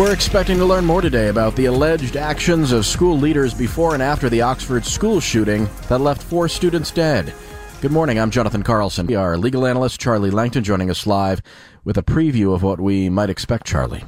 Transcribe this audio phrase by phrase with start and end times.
[0.00, 4.02] We're expecting to learn more today about the alleged actions of school leaders before and
[4.02, 7.34] after the Oxford school shooting that left four students dead.
[7.82, 9.14] Good morning, I'm Jonathan Carlson.
[9.14, 11.42] Our legal analyst, Charlie Langton, joining us live
[11.84, 14.02] with a preview of what we might expect, Charlie.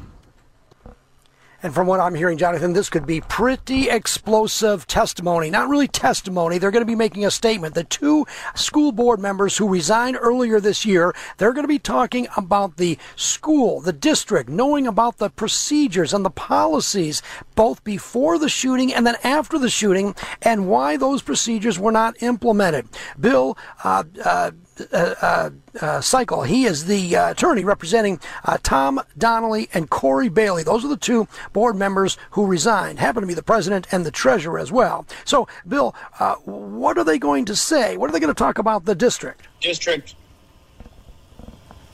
[1.63, 5.49] And from what I'm hearing, Jonathan, this could be pretty explosive testimony.
[5.49, 6.59] Not really testimony.
[6.59, 7.75] They're going to be making a statement.
[7.75, 8.27] The two
[8.57, 12.99] school board members who resigned earlier this year, they're going to be talking about the
[13.15, 17.23] school, the district, knowing about the procedures and the policies,
[17.55, 22.21] both before the shooting and then after the shooting, and why those procedures were not
[22.23, 22.89] implemented.
[23.21, 24.51] Bill, uh, uh,
[24.93, 26.43] uh, uh, uh, Cycle.
[26.43, 30.63] He is the uh, attorney representing uh, Tom Donnelly and Korey Bailey.
[30.63, 32.99] Those are the two board members who resigned.
[32.99, 35.07] Happen to be the president and the treasurer as well.
[35.25, 37.97] So, Bill, uh, what are they going to say?
[37.97, 39.47] What are they going to talk about the district?
[39.61, 40.15] District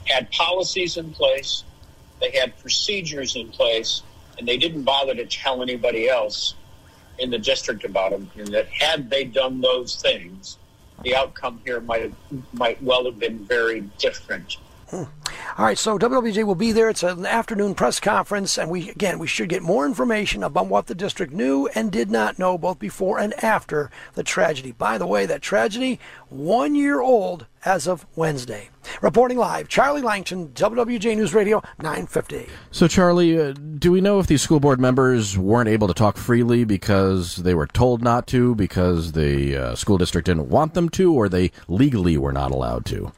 [0.05, 1.63] had policies in place,
[2.19, 4.01] they had procedures in place,
[4.37, 6.55] and they didn't bother to tell anybody else
[7.19, 8.29] in the district about them.
[8.37, 10.57] And that had they done those things,
[11.03, 12.13] the outcome here might
[12.53, 14.53] might well have been very different.
[14.89, 15.03] Hmm.
[15.57, 16.89] All right, so WWJ will be there.
[16.89, 20.87] It's an afternoon press conference, and we again we should get more information about what
[20.87, 24.71] the district knew and did not know both before and after the tragedy.
[24.71, 28.69] By the way, that tragedy one year old as of Wednesday.
[29.01, 32.47] Reporting live, Charlie Langton, WWJ News Radio 950.
[32.71, 36.17] So, Charlie, uh, do we know if these school board members weren't able to talk
[36.17, 40.89] freely because they were told not to, because the uh, school district didn't want them
[40.89, 43.11] to, or they legally were not allowed to?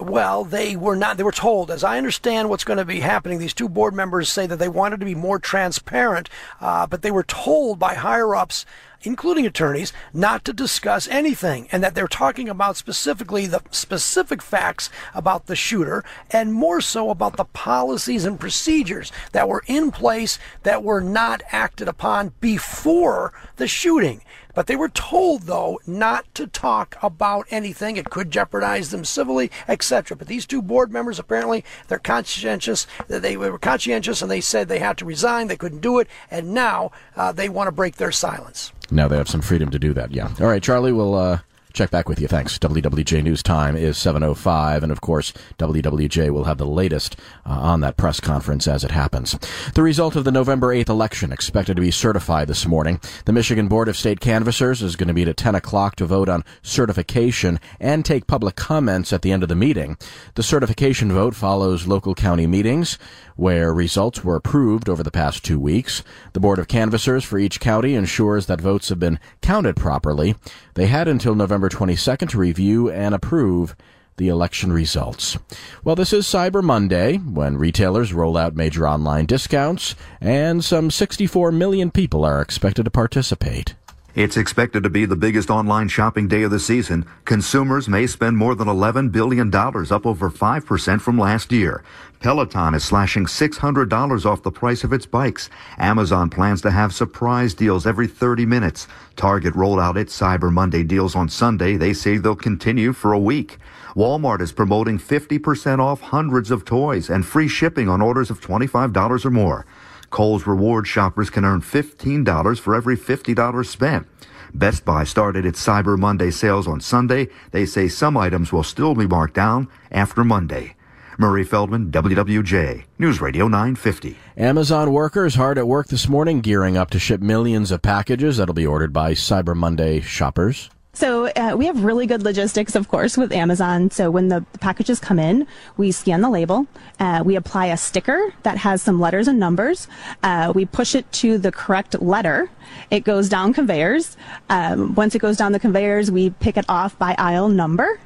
[0.00, 1.18] Well, they were not.
[1.18, 3.38] They were told, as I understand what's going to be happening.
[3.38, 7.10] These two board members say that they wanted to be more transparent, uh, but they
[7.10, 8.64] were told by higher ups
[9.02, 14.90] including attorneys, not to discuss anything, and that they're talking about specifically the specific facts
[15.14, 20.38] about the shooter, and more so about the policies and procedures that were in place
[20.62, 24.22] that were not acted upon before the shooting.
[24.54, 27.96] But they were told, though, not to talk about anything.
[27.96, 30.16] It could jeopardize them civilly, etc.
[30.16, 32.86] But these two board members, apparently, they're conscientious.
[33.06, 35.46] They were conscientious, and they said they had to resign.
[35.46, 38.72] They couldn't do it, and now uh, they want to break their silence.
[38.90, 40.12] Now they have some freedom to do that.
[40.12, 40.30] Yeah.
[40.40, 40.92] All right, Charlie.
[40.92, 41.38] We'll uh,
[41.72, 42.28] check back with you.
[42.28, 42.58] Thanks.
[42.58, 47.16] WWJ News Time is 7.05, and of course, WWJ will have the latest
[47.46, 49.38] uh, on that press conference as it happens.
[49.74, 53.00] The result of the November 8th election expected to be certified this morning.
[53.24, 56.28] The Michigan Board of State Canvassers is going to meet at 10 o'clock to vote
[56.28, 59.96] on certification and take public comments at the end of the meeting.
[60.34, 62.98] The certification vote follows local county meetings
[63.36, 66.02] where results were approved over the past two weeks.
[66.34, 70.34] The Board of Canvassers for each county ensures that votes have been counted properly.
[70.74, 73.76] They had until November 22nd to review and approve
[74.16, 75.38] the election results.
[75.82, 81.52] Well, this is Cyber Monday when retailers roll out major online discounts, and some 64
[81.52, 83.74] million people are expected to participate.
[84.16, 87.06] It's expected to be the biggest online shopping day of the season.
[87.24, 91.84] Consumers may spend more than $11 billion, up over 5% from last year.
[92.18, 95.48] Peloton is slashing $600 off the price of its bikes.
[95.78, 98.88] Amazon plans to have surprise deals every 30 minutes.
[99.14, 101.76] Target rolled out its Cyber Monday deals on Sunday.
[101.76, 103.58] They say they'll continue for a week.
[103.94, 109.24] Walmart is promoting 50% off hundreds of toys and free shipping on orders of $25
[109.24, 109.66] or more.
[110.10, 114.06] Kohl's reward shoppers can earn $15 for every $50 spent.
[114.52, 117.28] Best Buy started its Cyber Monday sales on Sunday.
[117.52, 120.74] They say some items will still be marked down after Monday.
[121.18, 124.16] Murray Feldman, WWJ, News Radio 950.
[124.36, 128.54] Amazon workers hard at work this morning, gearing up to ship millions of packages that'll
[128.54, 130.70] be ordered by Cyber Monday shoppers.
[130.92, 133.90] So uh, we have really good logistics, of course, with Amazon.
[133.90, 135.46] So when the, packages come in,
[135.76, 136.66] we scan the label,
[136.98, 139.88] uh, we apply a sticker that has some letters and numbers.
[140.22, 142.50] Uh, we push it to the correct letter.
[142.90, 144.16] It goes down conveyors.
[144.50, 148.00] Um, once it goes down the conveyors, we pick it off by aisle number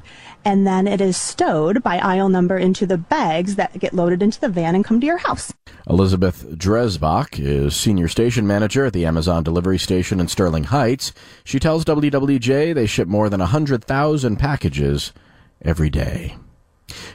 [0.44, 4.40] and then it is stowed by aisle number into the bags that get loaded into
[4.40, 5.52] the van and come to your house.
[5.88, 11.12] Elizabeth Dresbach is senior station manager at the Amazon delivery station in Sterling Heights.
[11.44, 15.12] She tells WWJ they ship more than 100,000 packages
[15.62, 16.36] every day.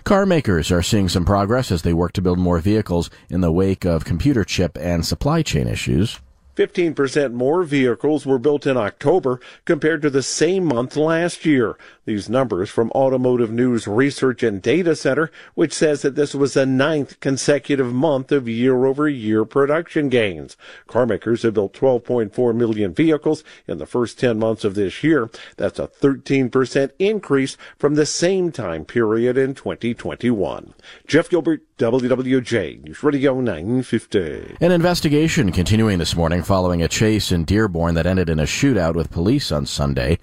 [0.03, 3.51] Car makers are seeing some progress as they work to build more vehicles in the
[3.51, 6.19] wake of computer chip and supply chain issues.
[6.55, 11.77] 15% more vehicles were built in October compared to the same month last year.
[12.09, 16.65] These numbers from Automotive News Research and Data Center, which says that this was the
[16.65, 20.57] ninth consecutive month of year over year production gains.
[20.87, 25.29] Carmakers have built 12.4 million vehicles in the first 10 months of this year.
[25.57, 30.73] That's a 13% increase from the same time period in 2021.
[31.05, 34.57] Jeff Gilbert, WWJ, News Radio 950.
[34.59, 38.95] An investigation continuing this morning following a chase in Dearborn that ended in a shootout
[38.95, 40.17] with police on Sunday.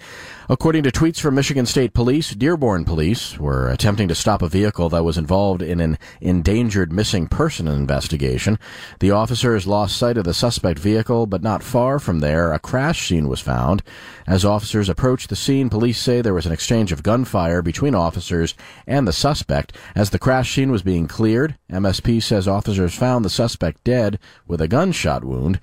[0.48, 4.88] According to tweets from Michigan State Police, Dearborn police were attempting to stop a vehicle
[4.90, 8.56] that was involved in an endangered missing person investigation.
[9.00, 13.08] The officers lost sight of the suspect vehicle, but not far from there, a crash
[13.08, 13.82] scene was found.
[14.24, 18.54] As officers approached the scene, police say there was an exchange of gunfire between officers
[18.86, 19.76] and the suspect.
[19.96, 24.60] As the crash scene was being cleared, MSP says officers found the suspect dead with
[24.60, 25.58] a gunshot wound.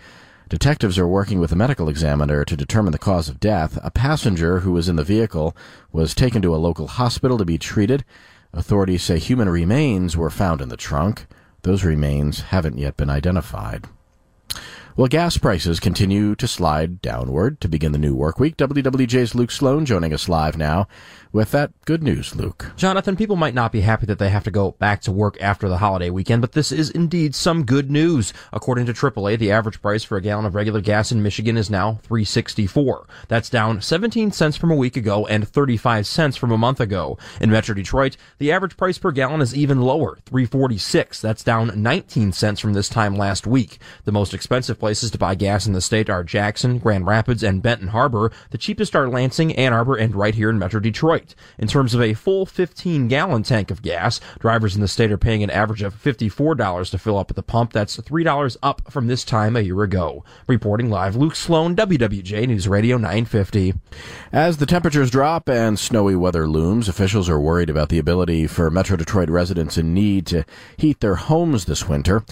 [0.54, 3.80] Detectives are working with a medical examiner to determine the cause of death.
[3.84, 5.58] A passenger who was in the vehicle
[5.92, 8.06] was taken to a local hospital to be treated.
[8.54, 11.26] Authorities say human remains were found in the trunk.
[11.64, 13.88] Those remains haven't yet been identified.
[14.96, 18.58] Well, gas prices continue to slide downward to begin the new work week.
[18.58, 20.88] WWJ's Luke Sloan joining us live now
[21.32, 22.72] with that good news, Luke.
[22.76, 25.68] Jonathan, people might not be happy that they have to go back to work after
[25.68, 28.34] the holiday weekend, but this is indeed some good news.
[28.54, 31.72] According to AAA, the average price for a gallon of regular gas in Michigan is
[31.72, 33.08] now 364.
[33.28, 37.18] That's down 17 cents from a week ago and 35 cents from a month ago.
[37.42, 41.20] In Metro Detroit, the average price per gallon is even lower, 346.
[41.20, 43.80] That's down 19 cents from this time last week.
[44.06, 47.62] The most expensive places to buy gas in the state are Jackson, Grand Rapids, and
[47.62, 48.34] Benton Harbor.
[48.50, 51.36] The cheapest are Lansing, Ann Arbor, and right here in Metro Detroit.
[51.58, 55.18] In terms of a full 15 gallon tank of gas, drivers in the state are
[55.18, 57.72] paying an average of $54 to fill up at the pump.
[57.72, 60.26] That's $3 up from this time a year ago.
[60.48, 63.76] Reporting live, Luke Sloan, WWJ News Radio 950.
[64.34, 68.70] As the temperatures drop and snowy weather looms, officials are worried about the ability for
[68.70, 70.44] Metro Detroit residents in need to
[70.76, 72.26] heat their homes this winter.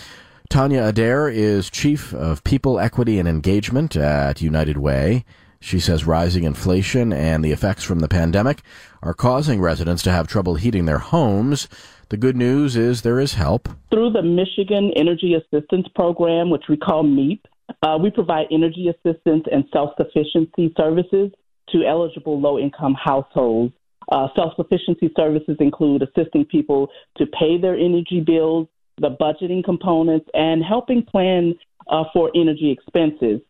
[0.51, 5.23] Tanya Adair is Chief of People, Equity, and Engagement at United Way.
[5.61, 8.61] She says rising inflation and the effects from the pandemic
[9.01, 11.69] are causing residents to have trouble heating their homes.
[12.09, 13.69] The good news is there is help.
[13.91, 17.47] Through the Michigan Energy Assistance Program, which we call MEAP,
[17.81, 21.31] uh, we provide energy assistance and self sufficiency services
[21.69, 23.73] to eligible low income households.
[24.11, 28.67] Uh, self sufficiency services include assisting people to pay their energy bills,
[28.99, 31.55] the budgeting components, and helping plan
[31.87, 33.41] uh, for energy expenses.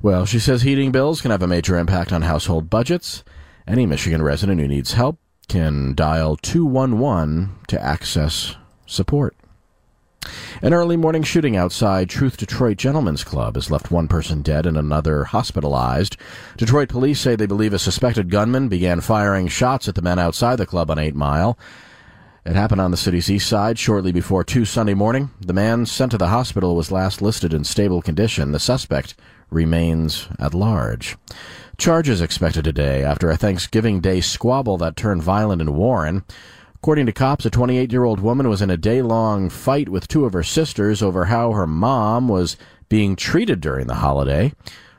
[0.00, 3.22] Well, she says heating bills can have a major impact on household budgets.
[3.66, 5.18] Any Michigan resident who needs help
[5.48, 8.56] can dial 211 to access
[8.86, 9.36] support.
[10.60, 14.76] An early morning shooting outside Truth Detroit Gentlemen's Club has left one person dead and
[14.76, 16.16] another hospitalized.
[16.56, 20.56] Detroit police say they believe a suspected gunman began firing shots at the men outside
[20.56, 21.58] the club on 8 Mile.
[22.44, 25.30] It happened on the city's east side shortly before 2 Sunday morning.
[25.40, 28.50] The man sent to the hospital was last listed in stable condition.
[28.50, 29.14] The suspect
[29.48, 31.16] remains at large.
[31.78, 36.24] Charges expected today after a Thanksgiving Day squabble that turned violent in Warren.
[36.74, 40.08] According to cops, a 28 year old woman was in a day long fight with
[40.08, 42.56] two of her sisters over how her mom was
[42.88, 44.52] being treated during the holiday.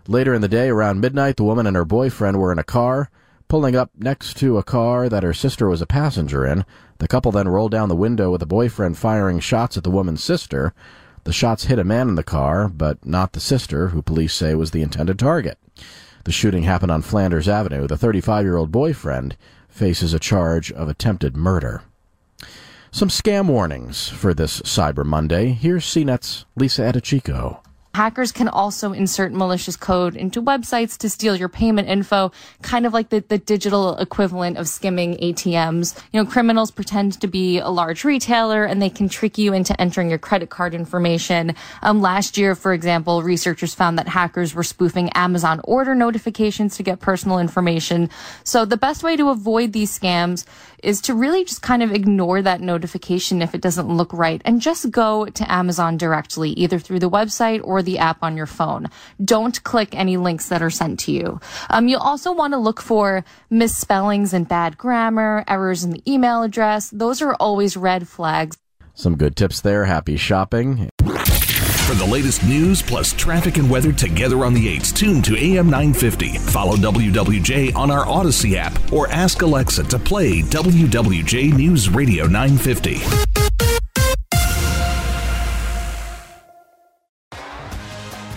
[0.08, 3.10] Later in the day, around midnight, the woman and her boyfriend were in a car,
[3.54, 6.66] pulling up next to a car that her sister was a passenger in.
[6.98, 10.24] The couple then rolled down the window with the boyfriend firing shots at the woman's
[10.24, 10.74] sister.
[11.24, 14.56] The shots hit a man in the car, but not the sister, who police say
[14.56, 15.60] was the intended target.
[16.24, 17.86] The shooting happened on Flanders Avenue.
[17.86, 19.38] The 35 year old boyfriend
[19.70, 21.84] faces a charge of attempted murder.
[22.90, 25.52] Some scam warnings for this Cyber Monday.
[25.52, 27.63] Here's CNET's Lisa Eadicicco.
[27.96, 32.32] Hackers can also insert malicious code into websites to steal your payment info,
[32.64, 36.02] kind of like the, the digital equivalent of skimming ATMs.
[36.12, 39.80] You know, criminals pretend to be a large retailer and they can trick you into
[39.80, 41.54] entering your credit card information.
[41.84, 46.84] Um, last year, for example, researchers found that hackers were spoofing Amazon order notifications to
[46.84, 48.10] get personal information.
[48.44, 50.46] So the best way to avoid these scams
[50.82, 54.60] is to really just kind of ignore that notification if it doesn't look right and
[54.60, 58.90] just go to Amazon directly, either through the website or the app on your phone.
[59.24, 61.40] Don't click any links that are sent to you.
[61.70, 66.44] Um, you'll also want to look for misspellings and bad grammar, errors in the email
[66.44, 66.90] address.
[66.90, 68.58] Those are always red flags.
[68.96, 69.86] Some good tips there.
[69.86, 70.90] Happy shopping.
[71.88, 75.66] For the latest news plus traffic and weather together on the 8s, tune to AM
[75.66, 76.38] 950.
[76.38, 83.33] Follow WWJ on our Audacy app or ask Alexa to play WWJ News Radio 950.